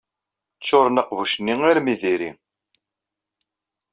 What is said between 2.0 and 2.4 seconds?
iri.